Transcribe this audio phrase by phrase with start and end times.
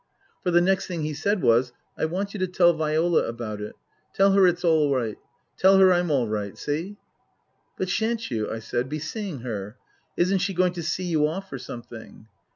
[0.41, 3.75] For the next thing he said was," I want you to tell Viola about it.
[4.15, 5.19] Tell her it's all right.
[5.57, 6.57] Tell her I'm all right.
[6.57, 6.97] See?""
[7.77, 9.77] But shan't you," I said," be seeing her?
[10.17, 12.25] Isn't she going to see you off or something